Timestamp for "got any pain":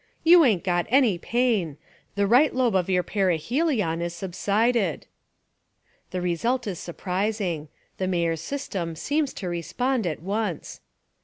0.63-1.77